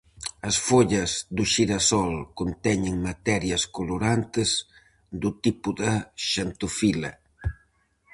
As 0.49 0.55
follas 0.67 1.11
do 1.35 1.43
xirasol 1.53 2.13
conteñen 2.39 2.95
materias 3.09 3.63
colorantes 3.77 4.49
do 5.21 5.29
tipo 5.43 5.69
da 5.81 5.93
xantofila. 6.29 7.11